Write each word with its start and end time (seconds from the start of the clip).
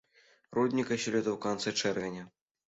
Рудніка 0.57 0.97
сёлета 1.03 1.29
ў 1.35 1.35
канцы 1.45 1.75
чэрвеня. 1.83 2.27